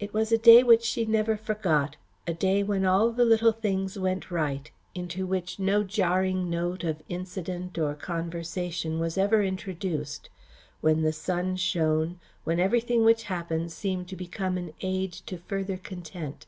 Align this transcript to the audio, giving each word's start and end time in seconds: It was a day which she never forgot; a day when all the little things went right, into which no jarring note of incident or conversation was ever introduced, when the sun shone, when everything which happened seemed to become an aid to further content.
It 0.00 0.12
was 0.12 0.32
a 0.32 0.38
day 0.38 0.64
which 0.64 0.82
she 0.82 1.04
never 1.06 1.36
forgot; 1.36 1.94
a 2.26 2.34
day 2.34 2.64
when 2.64 2.84
all 2.84 3.12
the 3.12 3.24
little 3.24 3.52
things 3.52 3.96
went 3.96 4.28
right, 4.28 4.68
into 4.92 5.24
which 5.24 5.60
no 5.60 5.84
jarring 5.84 6.50
note 6.50 6.82
of 6.82 7.00
incident 7.08 7.78
or 7.78 7.94
conversation 7.94 8.98
was 8.98 9.16
ever 9.16 9.40
introduced, 9.44 10.30
when 10.80 11.02
the 11.02 11.12
sun 11.12 11.54
shone, 11.54 12.18
when 12.42 12.58
everything 12.58 13.04
which 13.04 13.22
happened 13.30 13.70
seemed 13.70 14.08
to 14.08 14.16
become 14.16 14.58
an 14.58 14.72
aid 14.82 15.12
to 15.12 15.38
further 15.38 15.76
content. 15.76 16.46